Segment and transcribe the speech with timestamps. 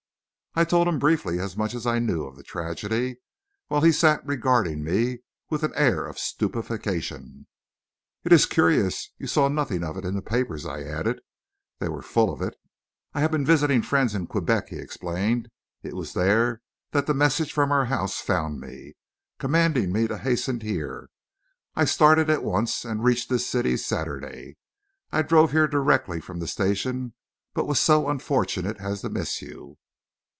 [0.53, 3.15] I told him briefly as much as I knew of the tragedy,
[3.69, 7.47] while he sat regarding me with an air of stupefaction.
[8.25, 11.21] "It is curious you saw nothing of it in the papers," I added.
[11.79, 12.57] "They were full of it."
[13.13, 15.47] "I have been visiting friends at Quebec," he explained,
[15.83, 16.61] "It was there
[16.91, 18.95] that the message from our house found me,
[19.39, 21.07] commanding me to hasten here.
[21.77, 24.57] I started at once, and reached this city Saturday.
[25.13, 27.13] I drove here directly from the station,
[27.53, 29.77] but was so unfortunate as to miss you."